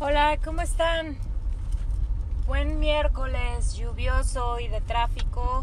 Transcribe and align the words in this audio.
Hola, 0.00 0.38
¿cómo 0.44 0.60
están? 0.60 1.16
Buen 2.48 2.80
miércoles 2.80 3.74
lluvioso 3.74 4.58
y 4.58 4.66
de 4.66 4.80
tráfico. 4.80 5.62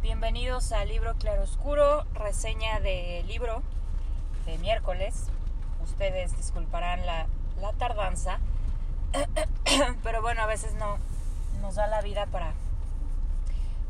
Bienvenidos 0.00 0.72
al 0.72 0.88
libro 0.88 1.14
Claroscuro, 1.16 2.04
reseña 2.14 2.80
de 2.80 3.22
libro 3.28 3.62
de 4.46 4.56
miércoles. 4.56 5.26
Ustedes 5.84 6.34
disculparán 6.38 7.04
la, 7.04 7.26
tardanza, 7.76 8.38
pero 10.02 10.22
bueno, 10.22 10.40
a 10.40 10.46
veces 10.46 10.72
no 10.76 10.96
nos 11.60 11.74
da 11.74 11.86
la 11.86 12.00
vida 12.00 12.24
para, 12.24 12.54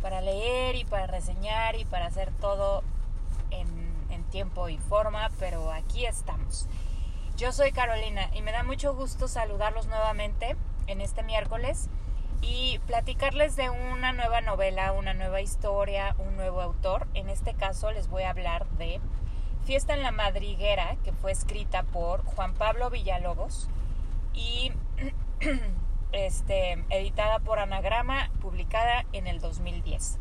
para 0.02 0.20
leer 0.20 0.74
y 0.74 0.84
para 0.84 1.06
reseñar 1.06 1.76
y 1.76 1.84
para 1.84 2.06
hacer 2.06 2.32
todo 2.40 2.82
en 3.52 4.24
tiempo 4.24 4.68
y 4.68 4.78
forma, 4.78 5.30
pero 5.38 5.70
aquí 5.70 6.06
estamos. 6.06 6.66
Yo 7.36 7.52
soy 7.52 7.70
Carolina 7.70 8.30
y 8.32 8.40
me 8.40 8.50
da 8.50 8.62
mucho 8.62 8.94
gusto 8.94 9.28
saludarlos 9.28 9.88
nuevamente 9.88 10.56
en 10.86 11.02
este 11.02 11.22
miércoles 11.22 11.90
y 12.40 12.78
platicarles 12.86 13.56
de 13.56 13.68
una 13.68 14.12
nueva 14.12 14.40
novela, 14.40 14.92
una 14.92 15.12
nueva 15.12 15.42
historia, 15.42 16.16
un 16.16 16.36
nuevo 16.36 16.62
autor. 16.62 17.06
En 17.12 17.28
este 17.28 17.52
caso 17.52 17.90
les 17.90 18.08
voy 18.08 18.22
a 18.22 18.30
hablar 18.30 18.66
de 18.78 19.02
Fiesta 19.66 19.92
en 19.92 20.02
la 20.02 20.12
Madriguera, 20.12 20.96
que 21.04 21.12
fue 21.12 21.30
escrita 21.30 21.82
por 21.82 22.24
Juan 22.24 22.54
Pablo 22.54 22.88
Villalobos 22.88 23.68
y 24.32 24.72
este, 26.12 26.84
editada 26.88 27.40
por 27.40 27.58
Anagrama, 27.58 28.30
publicada 28.40 29.04
en 29.12 29.26
el 29.26 29.40
2010. 29.40 30.18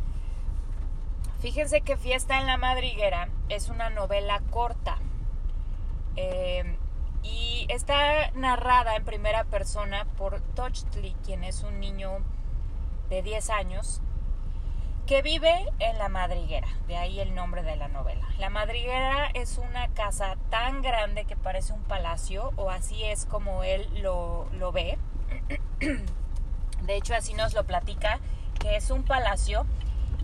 Fíjense 1.39 1.79
que 1.79 1.95
Fiesta 1.95 2.41
en 2.41 2.45
la 2.45 2.57
Madriguera 2.57 3.29
es 3.47 3.69
una 3.69 3.89
novela 3.89 4.41
corta. 4.51 4.97
Eh, 6.17 6.75
y 7.25 7.65
está 7.69 8.31
narrada 8.31 8.95
en 8.95 9.03
primera 9.03 9.43
persona 9.43 10.05
por 10.17 10.39
Tochtli, 10.41 11.15
quien 11.25 11.43
es 11.43 11.63
un 11.63 11.79
niño 11.79 12.19
de 13.09 13.23
10 13.23 13.49
años 13.49 14.01
que 15.07 15.21
vive 15.21 15.71
en 15.79 15.97
la 15.99 16.09
madriguera, 16.09 16.67
de 16.87 16.97
ahí 16.97 17.19
el 17.19 17.35
nombre 17.35 17.61
de 17.61 17.75
la 17.75 17.87
novela. 17.87 18.27
La 18.39 18.49
madriguera 18.49 19.29
es 19.33 19.59
una 19.59 19.87
casa 19.89 20.35
tan 20.49 20.81
grande 20.81 21.25
que 21.25 21.35
parece 21.35 21.73
un 21.73 21.83
palacio, 21.83 22.53
o 22.55 22.71
así 22.71 23.03
es 23.03 23.25
como 23.25 23.63
él 23.63 23.87
lo, 24.01 24.47
ve. 24.71 24.97
De 26.81 26.95
hecho, 26.95 27.13
así 27.15 27.33
nos 27.33 27.53
lo 27.53 27.65
platica, 27.65 28.19
que 28.59 28.75
es 28.75 28.89
un 28.89 29.03
palacio 29.03 29.65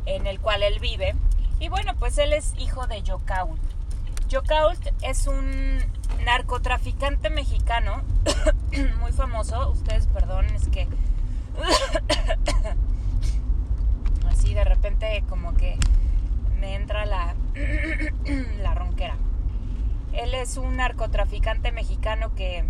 en 0.06 0.26
el 0.26 0.40
cual 0.40 0.64
él 0.64 0.80
vive. 0.80 1.16
Y 1.60 1.70
bueno, 1.70 1.96
pues 1.96 2.18
él 2.18 2.34
es 2.34 2.54
hijo 2.58 2.88
de 2.88 3.04
Yokault. 3.04 3.62
Yokault 4.32 4.80
es 5.02 5.28
un 5.28 5.80
narcotraficante 6.24 7.30
mexicano 7.30 8.02
muy 9.02 9.12
famoso. 9.12 9.72
Ustedes 9.72 10.08
perdonen, 10.08 10.56
es 10.56 10.70
que 10.70 10.88
así 14.32 14.54
de 14.54 14.64
repente 14.64 15.26
como 15.28 15.54
que 15.56 15.78
me 16.62 16.76
entra 16.76 17.06
la, 17.06 17.36
la 18.62 18.74
ronquera. 18.74 19.18
Él 20.14 20.34
es 20.34 20.56
un 20.56 20.78
narcotraficante 20.78 21.74
mexicano 21.74 22.34
que, 22.34 22.64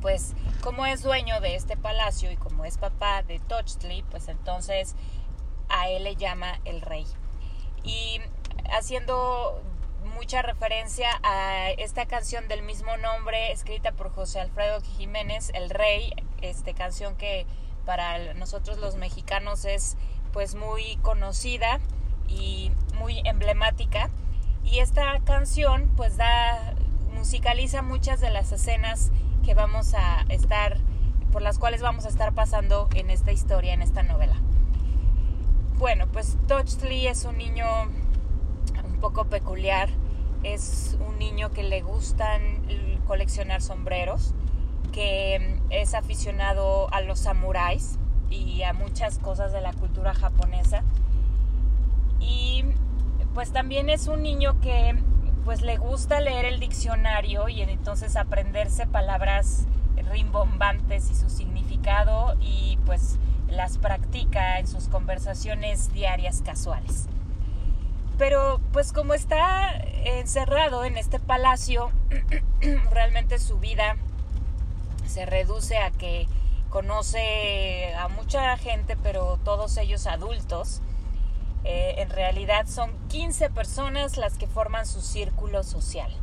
pues, 0.00 0.34
como 0.62 0.84
es 0.84 1.04
dueño 1.04 1.40
de 1.40 1.54
este 1.54 1.76
palacio 1.76 2.32
y 2.32 2.36
como 2.36 2.64
es 2.64 2.78
papá 2.78 3.22
de 3.22 3.38
Tochtli, 3.38 4.02
pues 4.10 4.26
entonces 4.26 4.96
a 5.68 5.88
él 5.90 6.02
le 6.02 6.16
llama 6.16 6.58
el 6.64 6.80
rey. 6.80 7.06
Y 7.84 8.20
haciendo 8.76 9.62
mucha 10.14 10.42
referencia 10.42 11.08
a 11.22 11.70
esta 11.70 12.06
canción 12.06 12.46
del 12.48 12.62
mismo 12.62 12.96
nombre 12.96 13.52
escrita 13.52 13.92
por 13.92 14.10
José 14.10 14.40
Alfredo 14.40 14.80
Jiménez, 14.80 15.50
El 15.54 15.70
Rey, 15.70 16.12
este 16.40 16.72
canción 16.72 17.16
que 17.16 17.46
para 17.84 18.32
nosotros 18.34 18.78
los 18.78 18.94
mexicanos 18.96 19.64
es 19.64 19.96
pues 20.32 20.54
muy 20.54 20.96
conocida 21.02 21.80
y 22.28 22.70
muy 22.96 23.20
emblemática 23.24 24.08
y 24.62 24.78
esta 24.78 25.20
canción 25.24 25.92
pues 25.96 26.16
da 26.16 26.74
musicaliza 27.12 27.82
muchas 27.82 28.20
de 28.20 28.30
las 28.30 28.52
escenas 28.52 29.10
que 29.44 29.54
vamos 29.54 29.94
a 29.94 30.24
estar 30.28 30.78
por 31.32 31.42
las 31.42 31.58
cuales 31.58 31.82
vamos 31.82 32.06
a 32.06 32.08
estar 32.08 32.32
pasando 32.32 32.88
en 32.94 33.10
esta 33.10 33.32
historia, 33.32 33.74
en 33.74 33.82
esta 33.82 34.02
novela. 34.04 34.36
Bueno, 35.76 36.06
pues 36.06 36.36
Lee 36.82 37.08
es 37.08 37.24
un 37.24 37.36
niño 37.36 37.66
un 38.84 39.00
poco 39.00 39.24
peculiar. 39.24 39.90
Es 40.44 40.96
un 41.06 41.18
niño 41.18 41.50
que 41.50 41.62
le 41.62 41.82
gustan 41.82 42.42
coleccionar 43.06 43.62
sombreros, 43.62 44.34
que 44.92 45.58
es 45.70 45.94
aficionado 45.94 46.92
a 46.92 47.00
los 47.00 47.18
samuráis 47.20 47.98
y 48.30 48.62
a 48.62 48.72
muchas 48.72 49.18
cosas 49.18 49.52
de 49.52 49.60
la 49.60 49.72
cultura 49.72 50.14
japonesa. 50.14 50.84
Y 52.20 52.64
pues 53.34 53.52
también 53.52 53.90
es 53.90 54.06
un 54.06 54.22
niño 54.22 54.60
que 54.60 54.96
pues 55.44 55.60
le 55.62 55.76
gusta 55.76 56.20
leer 56.20 56.44
el 56.44 56.60
diccionario 56.60 57.48
y 57.48 57.60
entonces 57.62 58.16
aprenderse 58.16 58.86
palabras 58.86 59.66
rimbombantes 60.10 61.10
y 61.10 61.14
su 61.14 61.28
significado 61.28 62.36
y 62.40 62.78
pues 62.86 63.18
las 63.48 63.78
practica 63.78 64.58
en 64.58 64.66
sus 64.66 64.88
conversaciones 64.88 65.92
diarias 65.92 66.42
casuales. 66.42 67.08
Pero 68.18 68.60
pues 68.72 68.92
como 68.92 69.14
está 69.14 69.74
encerrado 70.04 70.84
en 70.84 70.96
este 70.96 71.18
palacio, 71.18 71.90
realmente 72.90 73.38
su 73.38 73.58
vida 73.58 73.96
se 75.06 75.26
reduce 75.26 75.78
a 75.78 75.90
que 75.90 76.28
conoce 76.70 77.94
a 77.94 78.08
mucha 78.08 78.56
gente, 78.56 78.96
pero 78.96 79.38
todos 79.44 79.76
ellos 79.76 80.06
adultos. 80.06 80.80
Eh, 81.64 81.94
en 81.98 82.10
realidad 82.10 82.66
son 82.66 82.92
15 83.08 83.48
personas 83.50 84.16
las 84.16 84.36
que 84.36 84.46
forman 84.46 84.86
su 84.86 85.00
círculo 85.00 85.62
social. 85.62 86.14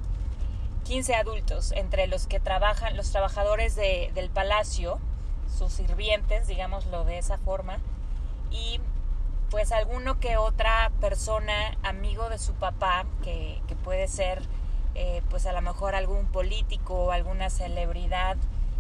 15 0.83 1.15
adultos, 1.15 1.71
entre 1.71 2.07
los 2.07 2.27
que 2.27 2.39
trabajan 2.39 2.97
los 2.97 3.11
trabajadores 3.11 3.75
de, 3.75 4.11
del 4.13 4.29
palacio, 4.29 4.99
sus 5.57 5.71
sirvientes, 5.71 6.47
digámoslo 6.47 7.05
de 7.05 7.17
esa 7.17 7.37
forma, 7.37 7.77
y 8.51 8.81
pues 9.51 9.71
alguno 9.73 10.19
que 10.19 10.37
otra 10.37 10.91
persona, 11.01 11.77
amigo 11.83 12.29
de 12.29 12.39
su 12.39 12.53
papá, 12.53 13.05
que, 13.21 13.61
que 13.67 13.75
puede 13.75 14.07
ser 14.07 14.41
eh, 14.95 15.21
pues 15.29 15.45
a 15.45 15.53
lo 15.53 15.61
mejor 15.61 15.93
algún 15.93 16.25
político 16.25 16.95
o 16.95 17.11
alguna 17.11 17.49
celebridad 17.49 18.37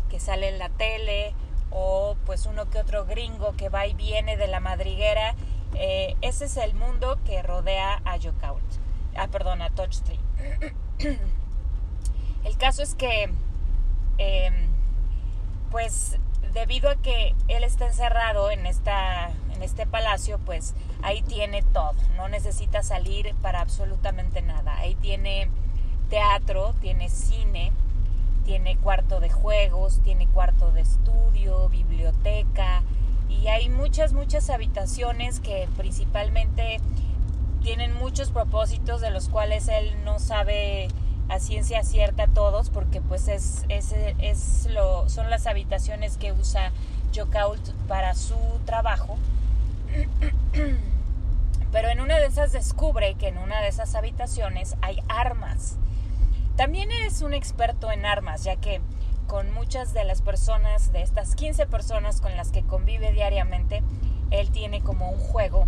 que 0.09 0.19
sale 0.19 0.49
en 0.49 0.59
la 0.59 0.69
tele 0.69 1.33
o 1.69 2.17
pues 2.25 2.45
uno 2.45 2.69
que 2.69 2.79
otro 2.79 3.05
gringo 3.05 3.53
que 3.55 3.69
va 3.69 3.85
y 3.85 3.93
viene 3.93 4.37
de 4.37 4.47
la 4.47 4.59
madriguera. 4.59 5.35
Eh, 5.75 6.15
ese 6.21 6.45
es 6.45 6.57
el 6.57 6.73
mundo 6.73 7.19
que 7.25 7.41
rodea 7.43 8.01
a 8.03 8.17
Yokaut. 8.17 8.63
Ah, 9.15 9.27
perdón, 9.27 9.61
a 9.61 9.69
Touch 9.69 9.99
Tree. 10.01 10.19
el 12.43 12.57
caso 12.57 12.81
es 12.81 12.95
que 12.95 13.29
eh, 14.17 14.67
pues 15.69 16.17
debido 16.53 16.89
a 16.89 16.95
que 16.95 17.35
él 17.47 17.63
está 17.63 17.87
encerrado 17.87 18.51
en, 18.51 18.65
esta, 18.65 19.31
este 19.63 19.85
palacio, 19.85 20.39
pues 20.39 20.73
ahí 21.01 21.21
tiene 21.23 21.63
todo, 21.63 21.93
no 22.17 22.27
necesita 22.29 22.83
salir 22.83 23.33
para 23.41 23.61
absolutamente 23.61 24.41
nada. 24.41 24.77
Ahí 24.77 24.95
tiene 24.95 25.49
teatro, 26.09 26.73
tiene 26.81 27.09
cine, 27.09 27.71
tiene 28.45 28.77
cuarto 28.77 29.19
de 29.19 29.29
juegos, 29.29 30.01
tiene 30.03 30.27
cuarto 30.27 30.71
de 30.71 30.81
estudio, 30.81 31.69
biblioteca 31.69 32.83
y 33.29 33.47
hay 33.47 33.69
muchas, 33.69 34.13
muchas 34.13 34.49
habitaciones 34.49 35.39
que 35.39 35.67
principalmente 35.77 36.79
tienen 37.61 37.93
muchos 37.93 38.31
propósitos 38.31 39.01
de 39.01 39.11
los 39.11 39.29
cuales 39.29 39.67
él 39.67 39.95
no 40.03 40.19
sabe 40.19 40.89
a 41.29 41.39
ciencia 41.39 41.83
cierta 41.83 42.27
todos 42.27 42.69
porque 42.69 42.99
pues 43.01 43.27
es, 43.27 43.63
es, 43.69 43.93
es 44.19 44.67
lo, 44.69 45.07
son 45.09 45.29
las 45.29 45.47
habitaciones 45.47 46.17
que 46.17 46.33
usa 46.33 46.71
Jokault 47.15 47.71
para 47.87 48.15
su 48.15 48.35
trabajo. 48.65 49.17
Pero 51.71 51.89
en 51.89 52.01
una 52.01 52.17
de 52.17 52.25
esas 52.25 52.51
descubre 52.51 53.15
que 53.15 53.29
en 53.29 53.37
una 53.37 53.61
de 53.61 53.69
esas 53.69 53.95
habitaciones 53.95 54.75
hay 54.81 55.01
armas. 55.07 55.77
También 56.55 56.91
es 56.91 57.21
un 57.21 57.33
experto 57.33 57.91
en 57.91 58.05
armas, 58.05 58.43
ya 58.43 58.57
que 58.57 58.81
con 59.27 59.53
muchas 59.53 59.93
de 59.93 60.03
las 60.03 60.21
personas, 60.21 60.91
de 60.91 61.01
estas 61.01 61.35
15 61.35 61.65
personas 61.67 62.19
con 62.19 62.35
las 62.35 62.51
que 62.51 62.63
convive 62.63 63.13
diariamente, 63.13 63.81
él 64.29 64.51
tiene 64.51 64.81
como 64.81 65.09
un 65.09 65.19
juego 65.19 65.67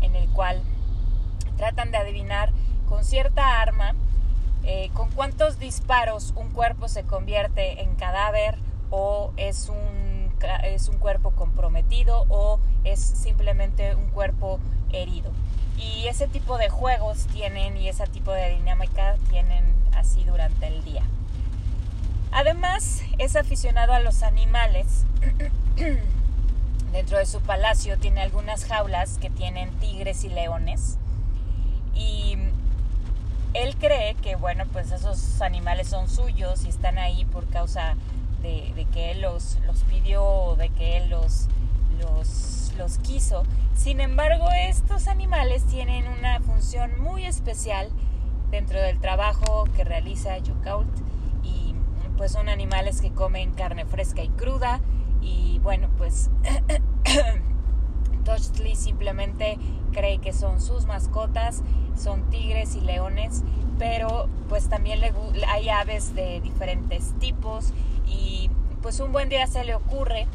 en 0.00 0.16
el 0.16 0.28
cual 0.30 0.62
tratan 1.56 1.90
de 1.90 1.98
adivinar 1.98 2.50
con 2.88 3.04
cierta 3.04 3.60
arma 3.60 3.94
eh, 4.64 4.90
con 4.94 5.10
cuántos 5.10 5.58
disparos 5.58 6.32
un 6.36 6.50
cuerpo 6.50 6.86
se 6.86 7.02
convierte 7.02 7.82
en 7.82 7.96
cadáver 7.96 8.56
o 8.90 9.32
es 9.36 9.68
un, 9.68 10.11
es 10.64 10.88
un 10.88 10.98
cuerpo 10.98 11.30
comprometido 11.32 12.26
o 12.28 12.60
es 12.84 13.00
simplemente 13.00 13.94
un 13.94 14.08
cuerpo 14.08 14.60
herido. 14.92 15.30
Y 15.78 16.06
ese 16.06 16.28
tipo 16.28 16.58
de 16.58 16.68
juegos 16.68 17.26
tienen 17.26 17.76
y 17.76 17.88
ese 17.88 18.06
tipo 18.06 18.32
de 18.32 18.50
dinámica 18.56 19.16
tienen 19.30 19.74
así 19.94 20.24
durante 20.24 20.66
el 20.68 20.84
día. 20.84 21.02
Además, 22.30 23.02
es 23.18 23.36
aficionado 23.36 23.92
a 23.92 24.00
los 24.00 24.22
animales. 24.22 25.04
Dentro 26.92 27.18
de 27.18 27.26
su 27.26 27.40
palacio 27.40 27.98
tiene 27.98 28.20
algunas 28.20 28.64
jaulas 28.64 29.18
que 29.18 29.30
tienen 29.30 29.70
tigres 29.78 30.24
y 30.24 30.28
leones. 30.28 30.98
Y 31.94 32.36
él 33.54 33.76
cree 33.76 34.14
que, 34.14 34.36
bueno, 34.36 34.64
pues 34.72 34.92
esos 34.92 35.40
animales 35.42 35.88
son 35.88 36.08
suyos 36.08 36.64
y 36.64 36.68
están 36.68 36.98
ahí 36.98 37.24
por 37.26 37.46
causa 37.48 37.96
de, 38.42 38.86
que 38.92 39.12
él 39.12 39.22
los, 39.22 39.58
los 39.66 39.78
pidió 39.84 40.56
de 40.56 40.68
que 40.70 40.98
él 40.98 41.10
los, 41.10 41.48
los, 42.00 42.72
los 42.76 42.98
quiso. 42.98 43.44
Sin 43.74 44.00
embargo, 44.00 44.48
estos 44.68 45.08
animales 45.08 45.64
tienen 45.64 46.06
una 46.06 46.40
función 46.40 47.00
muy 47.00 47.24
especial 47.24 47.88
dentro 48.50 48.80
del 48.80 49.00
trabajo 49.00 49.64
que 49.74 49.84
realiza 49.84 50.36
Yokault 50.38 50.90
y 51.42 51.74
pues 52.16 52.32
son 52.32 52.48
animales 52.48 53.00
que 53.00 53.10
comen 53.10 53.52
carne 53.54 53.86
fresca 53.86 54.22
y 54.22 54.28
cruda 54.28 54.80
y 55.22 55.58
bueno 55.60 55.88
pues 55.96 56.30
Tochtli 58.24 58.76
simplemente 58.76 59.58
cree 59.92 60.18
que 60.18 60.32
son 60.32 60.60
sus 60.60 60.86
mascotas, 60.86 61.62
son 61.96 62.28
tigres 62.30 62.74
y 62.76 62.80
leones, 62.80 63.42
pero 63.82 64.28
pues 64.48 64.68
también 64.68 65.00
hay 65.48 65.68
aves 65.68 66.14
de 66.14 66.40
diferentes 66.40 67.18
tipos 67.18 67.72
y 68.06 68.48
pues 68.80 69.00
un 69.00 69.10
buen 69.10 69.28
día 69.28 69.44
se 69.48 69.64
le 69.64 69.74
ocurre 69.74 70.28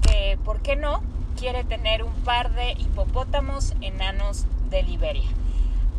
que, 0.00 0.38
¿por 0.46 0.62
qué 0.62 0.76
no? 0.76 1.02
Quiere 1.38 1.62
tener 1.62 2.04
un 2.04 2.14
par 2.24 2.54
de 2.54 2.72
hipopótamos 2.72 3.74
enanos 3.82 4.46
de 4.70 4.82
Liberia. 4.82 5.28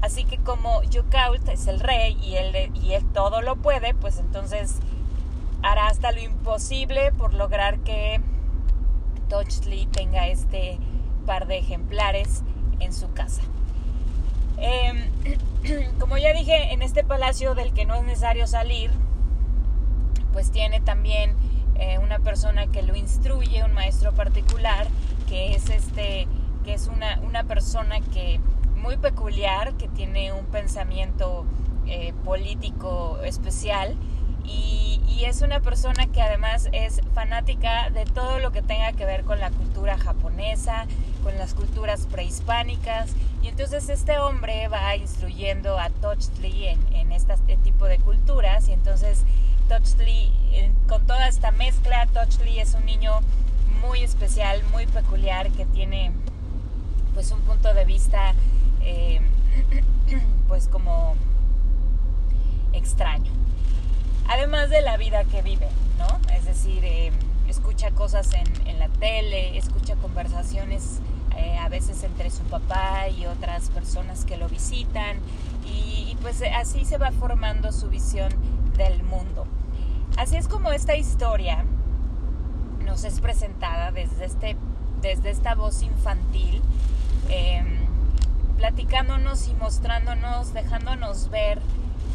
Así 0.02 0.24
que 0.24 0.40
como 0.40 0.82
Yukault 0.86 1.48
es 1.50 1.68
el 1.68 1.82
rey 1.82 2.18
y 2.20 2.38
él, 2.38 2.72
y 2.74 2.94
él 2.94 3.06
todo 3.14 3.44
lo 3.44 3.58
puede, 3.58 3.94
pues 3.94 4.18
entonces 4.18 4.78
hará 5.62 5.90
hasta 5.90 6.12
lo 6.12 6.20
imposible 6.20 7.12
por 7.12 7.36
lograr 7.36 7.78
que 7.82 8.20
Tochtli 9.30 9.86
tenga 9.86 10.30
este 10.30 10.80
par 11.28 11.46
de 11.46 11.60
ejemplares 11.60 12.42
en 12.80 12.92
su 12.92 13.14
casa. 13.14 13.44
Em, 14.58 15.12
como 16.00 16.18
ya 16.18 16.34
dije, 16.34 16.74
en 16.74 16.82
este 16.82 17.04
palacio 17.04 17.56
del 17.56 17.74
que 17.74 17.86
no 17.86 17.96
es 17.96 18.04
necesario 18.04 18.48
salir, 18.48 18.92
pues 20.34 20.52
tiene 20.52 20.82
también 20.82 21.36
eh, 21.76 22.00
una 22.00 22.20
persona 22.20 22.68
que 22.68 22.82
lo 22.82 22.96
instruye, 22.96 23.64
un 23.64 23.74
maestro 23.74 24.14
particular, 24.14 24.88
que 25.28 25.54
es 25.54 25.70
este, 25.70 26.28
que 26.64 26.74
es 26.74 26.88
una, 26.88 27.20
una 27.22 27.44
persona 27.44 28.02
que 28.02 28.40
muy 28.76 28.98
peculiar, 28.98 29.76
que 29.76 29.88
tiene 29.88 30.32
un 30.34 30.46
pensamiento 30.46 31.46
eh, 31.86 32.14
político 32.26 33.20
especial 33.24 33.96
y, 34.44 35.02
y, 35.08 35.26
es 35.26 35.42
una 35.42 35.60
persona 35.60 36.08
que 36.08 36.22
además 36.22 36.70
es 36.72 37.02
fanática 37.14 37.90
de 37.90 38.06
todo 38.06 38.40
lo 38.40 38.52
que 38.52 38.62
tenga 38.62 38.94
que 38.94 39.06
ver 39.06 39.24
con 39.24 39.40
la 39.40 39.52
cultura 39.52 39.98
japonesa, 39.98 40.86
con 41.28 41.38
las 41.38 41.54
culturas 41.54 42.08
prehispánicas 42.10 43.10
y 43.44 43.50
entonces 43.50 43.90
este 43.90 44.18
hombre 44.18 44.70
va 44.70 44.96
instruyendo 44.96 45.78
a 45.78 45.90
Tochtli 45.90 46.68
en, 46.68 46.94
en 46.94 47.12
este 47.12 47.36
tipo 47.66 47.84
de 47.84 48.00
culturas 48.00 48.70
y 48.70 48.72
entonces 48.72 49.24
Tochtli, 49.68 50.32
con 50.88 51.06
toda 51.06 51.28
esta 51.28 51.52
mezcla, 51.52 52.08
Tochtli 52.14 52.62
es 52.62 52.76
un 52.76 52.86
niño 52.86 53.12
muy 53.82 54.04
especial, 54.04 54.64
muy 54.72 54.88
peculiar, 54.88 55.52
que 55.52 55.66
tiene 55.66 56.14
pues 57.14 57.30
un 57.34 57.42
punto 57.42 57.74
de 57.74 57.84
vista 57.84 58.34
eh, 58.80 59.20
pues 60.48 60.70
como 60.70 61.16
extraño. 62.72 63.34
Además 64.30 64.70
de 64.70 64.82
la 64.82 64.96
vida 64.96 65.26
que 65.26 65.42
vive, 65.42 65.68
¿no? 65.98 66.22
Es 66.34 66.46
decir, 66.46 66.86
eh, 66.86 67.12
escucha 67.50 67.92
cosas 67.92 68.30
en, 68.34 68.80
la 68.80 68.90
tele, 68.90 69.58
escucha 69.58 69.96
conversaciones 69.96 71.00
eh, 71.38 71.58
a 71.58 71.70
veces 71.70 72.04
entre 72.04 72.32
su 72.32 72.44
papá 72.44 73.10
y 73.10 73.26
otras 73.28 73.70
personas 73.70 74.26
que 74.26 74.38
lo 74.38 74.50
visitan 74.50 75.18
y, 75.66 76.18
pues 76.22 76.42
así 76.56 76.84
se 76.84 76.98
va 76.98 77.12
formando 77.12 77.72
su 77.72 77.90
visión 77.90 78.32
del 78.76 79.04
mundo. 79.04 79.46
Así 80.18 80.36
es 80.36 80.48
como 80.48 80.72
esta 80.72 80.96
historia 80.96 81.64
nos 82.86 83.04
es 83.04 83.20
presentada 83.20 83.92
desde, 83.92 84.26
este, 84.26 84.58
desde 85.02 85.30
esta 85.30 85.54
voz 85.54 85.84
infantil, 85.84 86.62
em, 87.30 87.86
platicándonos 88.58 89.48
y 89.48 89.54
mostrándonos, 89.54 90.54
dejándonos 90.54 91.30
ver 91.30 91.62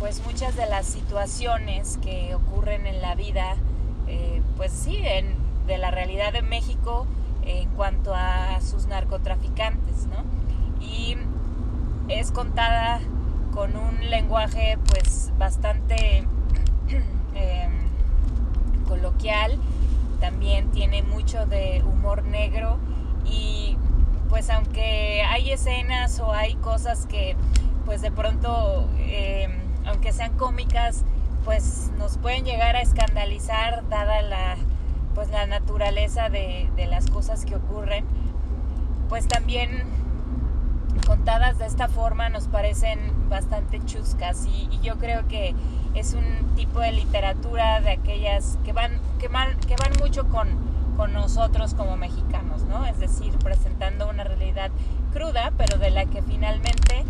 pues 0.00 0.20
muchas 0.26 0.56
de 0.56 0.66
las 0.66 0.86
situaciones 0.86 1.98
que 2.02 2.34
ocurren 2.34 2.88
en 2.88 3.00
la 3.00 3.14
vida, 3.14 3.54
eh, 4.08 4.42
pues 4.56 4.72
sí, 4.72 4.98
de 5.66 5.78
la 5.78 5.92
realidad 5.92 6.32
de 6.32 6.42
México 6.42 7.06
en 7.44 7.68
cuanto 7.70 8.14
a 8.14 8.60
sus 8.60 8.86
narcotraficantes, 8.86 10.06
¿no? 10.06 10.24
Y 10.80 11.16
es 12.08 12.32
contada 12.32 13.00
con 13.52 13.76
un 13.76 14.10
lenguaje 14.10 14.78
pues 14.88 15.32
bastante 15.38 16.26
em, 17.34 17.72
coloquial 18.88 19.58
también 20.20 20.70
tiene 20.70 21.02
mucho 21.02 21.46
de 21.46 21.82
humor 21.84 22.24
negro 22.24 22.78
y 23.24 23.76
pues 24.28 24.48
aunque 24.50 25.22
hay 25.22 25.50
escenas 25.50 26.18
o 26.20 26.32
hay 26.32 26.54
cosas 26.54 27.06
que 27.06 27.36
pues 27.84 28.00
de 28.02 28.10
pronto 28.10 28.88
eh, 28.98 29.48
aunque 29.84 30.12
sean 30.12 30.36
cómicas 30.36 31.04
pues 31.44 31.90
nos 31.98 32.18
pueden 32.18 32.44
llegar 32.44 32.76
a 32.76 32.80
escandalizar 32.80 33.88
dada 33.88 34.22
la 34.22 34.56
pues 35.14 35.30
la 35.30 35.46
naturaleza 35.46 36.28
de, 36.28 36.68
las 36.88 37.06
cosas 37.08 37.44
que 37.44 37.56
ocurren 37.56 38.04
pues 39.08 39.28
también 39.28 39.84
contadas 41.06 41.58
de 41.58 41.66
esta 41.66 41.88
forma 41.88 42.28
nos 42.28 42.48
parecen 42.48 42.98
bastante 43.28 43.80
chuscas 43.84 44.46
y, 44.46 44.68
y 44.70 44.80
yo 44.80 44.98
creo 44.98 45.26
que 45.28 45.54
es 45.94 46.14
un 46.14 46.54
tipo 46.54 46.80
de 46.80 46.92
literatura 46.92 47.80
de 47.80 47.92
aquellas 47.92 48.58
que 48.64 48.72
van, 48.72 49.00
que 49.18 49.28
van, 49.28 49.58
que 49.60 49.76
van 49.76 49.92
mucho 50.00 50.28
con, 50.28 50.48
con 50.96 51.12
nosotros 51.12 51.74
como 51.74 51.96
mexicanos, 51.96 52.64
¿no? 52.64 52.86
Es 52.86 52.98
decir, 52.98 53.36
presentando 53.38 54.08
una 54.08 54.24
realidad 54.24 54.70
cruda, 55.12 55.52
pero 55.56 55.78
de 55.78 55.90
la 55.90 56.06
que 56.06 56.22
finalmente 56.22 57.04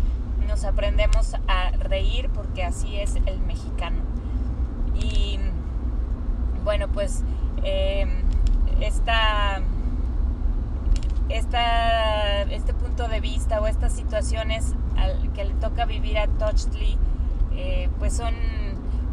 nos 0.47 0.65
aprendemos 0.65 1.35
a 1.47 1.71
reír 1.71 2.29
porque 2.29 2.63
así 2.63 2.97
es 2.97 3.15
el 3.25 3.39
mexicano. 3.39 3.97
Y 4.95 5.39
bueno, 6.63 6.87
pues 6.89 7.23
eh, 7.63 8.05
esta, 8.81 9.61
este 11.29 12.73
punto 12.73 13.07
de 13.07 13.19
vista 13.19 13.61
o 13.61 13.67
estas 13.67 13.93
situaciones 13.93 14.73
que 15.33 15.43
le 15.43 15.53
toca 15.55 15.85
vivir 15.85 16.17
a 16.19 16.27
Tochtli, 16.27 16.97
eh, 17.55 17.89
pues 17.99 18.15
son 18.15 18.33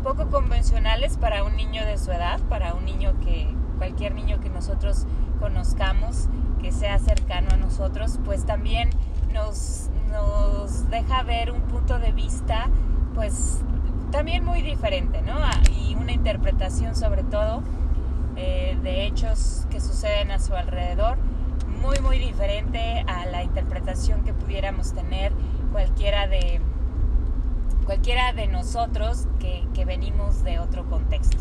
poco 0.02 0.28
convencionales 0.28 1.16
para 1.16 1.44
un 1.44 1.56
niño 1.56 1.84
de 1.84 1.98
su 1.98 2.10
edad, 2.12 2.40
para 2.48 2.74
un 2.74 2.84
niño 2.84 3.14
que, 3.20 3.48
cualquier 3.78 4.14
niño 4.14 4.40
que 4.40 4.50
nosotros 4.50 5.06
conozcamos, 5.40 6.28
que 6.60 6.72
sea 6.72 6.98
cercano 6.98 7.48
a 7.52 7.56
nosotros, 7.56 8.18
pues 8.24 8.44
también 8.44 8.90
nos, 9.32 9.88
nos 10.10 10.88
deja 10.90 11.22
ver 11.22 11.50
un 11.50 11.62
punto 11.62 11.98
de 11.98 12.12
vista, 12.12 12.68
pues 13.14 13.60
también 14.10 14.44
muy 14.44 14.62
diferente, 14.62 15.22
¿no? 15.22 15.34
Ah, 15.36 15.60
y 15.72 15.94
una 15.94 16.12
interpretación 16.12 16.96
sobre 16.96 17.22
todo 17.22 17.62
eh, 18.42 18.78
de 18.82 19.04
hechos 19.04 19.66
que 19.70 19.82
suceden 19.82 20.30
a 20.30 20.38
su 20.38 20.54
alrededor, 20.54 21.18
muy, 21.82 21.98
muy 21.98 22.18
diferente 22.18 23.04
a 23.06 23.26
la 23.26 23.42
interpretación 23.42 24.24
que 24.24 24.32
pudiéramos 24.32 24.94
tener 24.94 25.32
cualquiera 25.72 26.26
de 26.26 26.62
cualquiera 27.84 28.32
de 28.32 28.46
nosotros 28.46 29.26
que, 29.38 29.84
venimos 29.84 30.42
de 30.42 30.58
otro 30.58 30.88
contexto. 30.88 31.36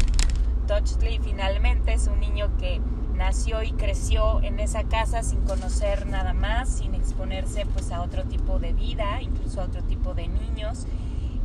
Touchley 0.67 1.19
finalmente 1.19 1.93
es 1.93 2.07
un 2.07 2.19
niño 2.19 2.49
que 2.57 2.81
nació 3.13 3.63
y 3.63 3.71
creció 3.71 4.41
en 4.41 4.59
esa 4.59 4.83
casa 4.83 5.23
sin 5.23 5.41
conocer 5.41 6.05
nada 6.05 6.33
más, 6.33 6.69
sin 6.79 6.95
exponerse 6.95 7.65
pues 7.65 7.91
a 7.91 8.01
otro 8.01 8.23
tipo 8.25 8.59
de 8.59 8.73
vida, 8.73 9.21
incluso 9.21 9.61
a 9.61 9.65
otro 9.65 9.83
tipo 9.83 10.13
de 10.13 10.27
niños. 10.27 10.85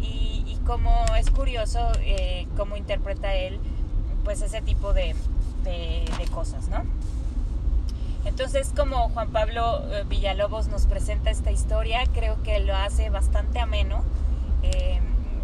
Y, 0.00 0.58
como 0.66 1.04
es 1.18 1.30
curioso 1.30 1.92
eh, 2.00 2.46
cómo 2.56 2.76
interpreta 2.76 3.34
él 3.34 3.60
pues 4.24 4.40
ese 4.40 4.62
tipo 4.62 4.94
de, 4.94 5.14
cosas, 6.32 6.68
¿no? 6.68 6.82
Entonces, 8.24 8.72
como 8.74 9.10
Juan 9.10 9.30
Pablo 9.30 9.82
eh, 9.92 10.04
Villalobos 10.08 10.68
nos 10.68 10.86
presenta 10.86 11.30
esta 11.30 11.50
historia, 11.50 12.04
creo 12.12 12.42
que 12.42 12.58
lo 12.60 12.74
hace 12.74 13.10
bastante 13.10 13.60
ameno 13.60 14.02
eh, 14.62 14.98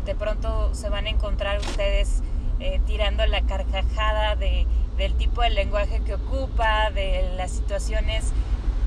de 0.05 0.15
pronto 0.15 0.75
se 0.75 0.89
van 0.89 1.07
a 1.07 1.11
encontrar 1.11 1.61
ustedes 1.61 2.23
eh, 2.59 2.81
tirando 2.87 3.25
la 3.27 3.43
carcajada 3.43 4.35
de, 4.35 4.67
del 4.97 5.15
tipo 5.15 5.43
de 5.43 5.51
lenguaje 5.51 6.01
que 6.05 6.15
ocupa, 6.15 6.91
de 6.91 7.31
las 7.37 7.51
situaciones 7.51 8.33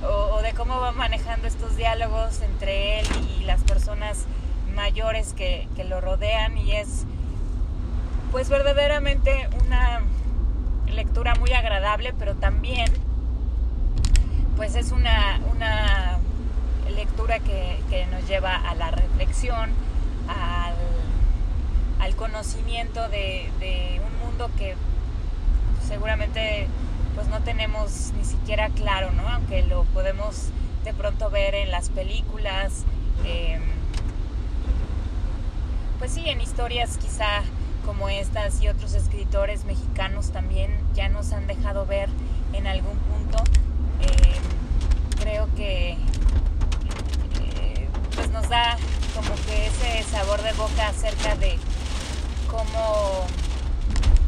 o, 0.04 0.42
de 0.42 0.54
cómo 0.54 0.80
va 0.82 0.92
manejando 0.92 1.48
estos 1.48 1.78
diálogos 1.78 2.42
entre 2.42 3.00
él 3.00 3.08
y 3.40 3.44
las 3.46 3.62
personas 3.64 4.26
mayores 4.76 5.34
que, 5.34 5.68
lo 5.88 6.02
rodean 6.02 6.58
y 6.58 6.74
es 6.74 7.06
pues 8.32 8.50
verdaderamente 8.50 9.48
una 9.66 10.02
lectura 10.94 11.36
muy 11.36 11.52
agradable, 11.54 12.14
pero 12.18 12.36
también 12.36 12.92
pues 14.56 14.76
es 14.76 14.92
una, 14.92 15.40
una 15.52 16.20
lectura 16.96 17.40
que, 17.40 17.82
nos 18.12 18.28
lleva 18.28 18.56
a 18.56 18.76
la 18.76 18.92
reflexión, 18.92 19.72
al, 20.28 22.16
conocimiento 22.16 23.10
de, 23.10 24.00
un 24.06 24.28
mundo 24.28 24.50
que 24.58 24.76
seguramente 25.86 26.68
pues 27.16 27.28
no 27.28 27.42
tenemos 27.42 28.14
ni 28.18 28.24
siquiera 28.24 28.70
claro, 28.70 29.12
¿no? 29.12 29.28
Aunque 29.28 29.64
lo 29.64 29.84
podemos 29.86 30.50
de 30.86 30.94
pronto 30.94 31.30
ver 31.30 31.56
en 31.56 31.72
las 31.72 31.90
películas, 31.90 32.86
em, 33.26 33.62
pues 36.00 36.12
sí, 36.12 36.24
en 36.30 36.40
historias 36.40 36.98
quizá 36.98 37.42
como 37.86 38.10
estas 38.10 38.62
y 38.62 38.70
otros 38.70 38.94
escritores 38.94 39.66
mexicanos 39.66 40.32
también 40.32 40.63
han 41.34 41.48
dejado 41.48 41.86
ver 41.86 42.10
en 42.54 42.68
algún 42.68 42.98
punto. 42.98 43.44
Em, 44.02 45.20
creo 45.20 45.48
que 45.56 45.92
eh, 47.42 47.90
pues 48.16 48.30
nos 48.30 48.48
da 48.50 48.78
como 49.16 49.34
que 49.46 49.68
ese 49.68 50.04
sabor 50.04 50.42
de 50.42 50.54
boca 50.54 50.88
acerca 50.88 51.36
de 51.36 51.58
cómo, 52.50 53.26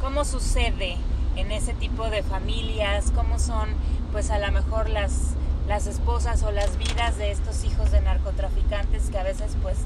cómo 0.02 0.26
sucede 0.26 0.98
en 1.36 1.52
ese 1.52 1.74
tipo 1.74 2.10
de 2.10 2.24
familias, 2.24 3.12
cómo 3.14 3.40
son 3.40 3.70
pues 4.12 4.30
a 4.30 4.40
lo 4.40 4.52
mejor 4.52 4.90
las, 4.90 5.34
las 5.68 5.88
esposas 5.88 6.44
o 6.44 6.52
las 6.52 6.78
vidas 6.78 7.18
de 7.18 7.32
estos 7.32 7.64
hijos 7.66 7.92
de 7.92 8.02
narcotraficantes 8.02 9.10
que 9.10 9.18
a 9.18 9.24
veces 9.24 9.58
pues 9.62 9.78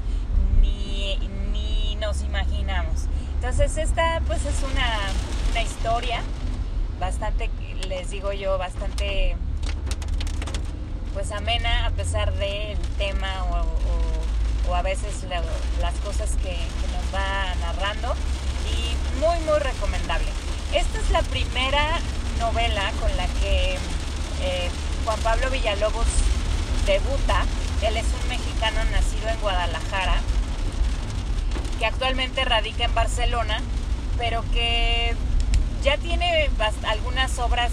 ni, 0.60 1.18
ni 1.52 1.96
nos 1.96 2.22
imaginamos. 2.22 3.06
Entonces 3.34 3.76
esta 3.78 4.20
pues 4.26 4.44
es 4.44 4.62
una, 4.62 4.98
una 5.50 5.62
historia 5.62 6.22
bastante, 7.00 7.50
les 7.88 8.10
digo 8.10 8.32
yo, 8.32 8.58
bastante 8.58 9.36
pues 11.14 11.32
amena 11.32 11.86
a 11.86 11.90
pesar 11.90 12.32
del 12.34 12.78
tema 12.98 13.28
o, 14.68 14.74
a 14.74 14.82
veces 14.82 15.24
las 15.80 15.94
cosas 16.04 16.30
que, 16.42 16.56
nos 16.92 17.12
va 17.12 17.54
narrando 17.56 18.14
y 18.70 19.18
muy 19.18 19.36
muy 19.40 19.58
recomendable. 19.58 20.28
Esta 20.72 21.00
es 21.00 21.10
la 21.10 21.22
primera 21.22 21.98
novela 22.38 22.92
con 23.00 23.14
la 23.16 23.26
que 23.40 23.74
eh, 24.42 24.70
Juan 25.04 25.18
Pablo 25.20 25.50
Villalobos 25.50 26.06
debuta. 26.86 27.44
Él 27.82 27.96
es 27.96 28.06
un 28.22 28.28
mexicano 28.28 28.84
nacido 28.92 29.28
en 29.28 29.40
Guadalajara, 29.40 30.20
que 31.80 31.86
actualmente 31.86 32.44
radica 32.44 32.84
en 32.84 32.94
Barcelona, 32.94 33.60
pero 34.18 34.44
que 34.52 35.16
ya 35.82 35.96
tiene 35.96 36.50
algunas 36.86 37.38
obras 37.38 37.72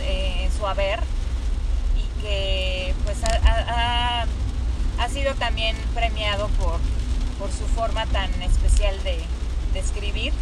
eh, 0.00 0.44
en 0.44 0.52
su 0.52 0.66
haber 0.66 1.00
y 1.96 2.22
que 2.22 2.94
pues 3.04 3.18
ha, 3.24 4.26
sido 5.08 5.34
también 5.34 5.76
premiado 5.94 6.48
por, 6.48 6.80
por 7.38 7.50
su 7.52 7.64
forma 7.66 8.04
tan 8.06 8.30
especial 8.42 9.00
de, 9.04 9.22
escribir. 9.78 10.32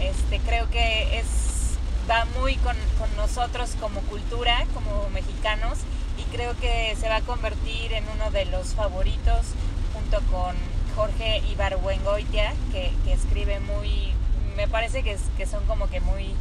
Este, 0.00 0.40
creo 0.40 0.68
que 0.68 1.18
es, 1.18 1.78
va 2.10 2.24
muy 2.40 2.56
con, 2.56 2.76
nosotros 3.16 3.70
como 3.80 4.00
cultura, 4.02 4.66
como 4.74 5.08
mexicanos, 5.10 5.78
y 6.16 6.22
creo 6.34 6.56
que 6.58 6.96
se 7.00 7.08
va 7.08 7.16
a 7.16 7.20
convertir 7.20 7.92
en 7.92 8.04
uno 8.14 8.30
de 8.32 8.44
los 8.46 8.74
favoritos 8.74 9.46
junto 9.94 10.20
con 10.30 10.56
Jorge 10.96 11.38
Ibargüengoitia, 11.52 12.52
que, 12.72 12.92
que 13.04 13.12
escribe 13.12 13.60
muy, 13.60 14.12
me 14.58 14.66
parece 14.66 15.04
que, 15.04 15.46
son 15.46 15.64
como 15.66 15.88
que 15.88 16.00
muy 16.00 16.34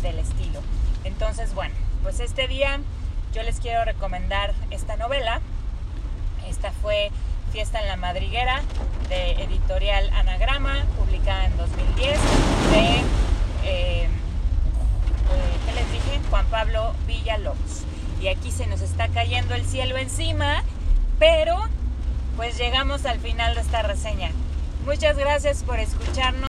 del 0.00 0.20
estilo. 0.20 0.60
Entonces, 1.02 1.54
bueno, 1.54 1.74
pues 2.04 2.20
este 2.20 2.46
día 2.46 2.78
yo 3.34 3.42
les 3.42 3.58
quiero 3.58 3.84
recomendar 3.84 4.54
esta 4.70 4.96
novela. 4.96 5.40
Esta 6.48 6.70
fue 6.70 7.10
Fiesta 7.50 7.80
en 7.80 7.88
la 7.88 7.96
Madriguera 7.96 8.62
de 9.08 9.32
editorial 9.42 10.08
Anagrama, 10.10 10.84
publicada 11.00 11.46
en 11.46 11.56
2010, 11.56 12.10
de, 12.70 12.78
eh, 13.64 14.02
eh, 14.04 14.08
¿qué 15.66 15.72
les 15.72 15.90
dije? 15.90 16.20
Juan 16.30 16.46
Pablo 16.46 16.94
Villalobos. 17.08 17.82
Y 18.20 18.28
aquí 18.28 18.52
se 18.52 18.68
nos 18.68 18.82
está 18.82 19.08
cayendo 19.08 19.56
el 19.56 19.64
cielo 19.64 19.96
encima, 19.96 20.62
pero 21.18 21.56
pues 22.36 22.56
llegamos 22.56 23.04
al 23.04 23.18
final 23.18 23.56
de 23.56 23.62
esta 23.62 23.82
reseña. 23.82 24.30
Muchas 24.86 25.18
gracias 25.18 25.64
por 25.64 25.80
escucharnos. 25.80 26.48